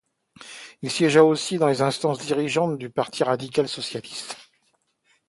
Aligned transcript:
Il 0.81 0.89
siégea 0.89 1.23
aussi 1.23 1.59
dans 1.59 1.67
les 1.67 1.83
instances 1.83 2.17
dirigeantes 2.25 2.75
du 2.79 2.89
parti 2.89 3.23
radical-socialiste. 3.23 4.35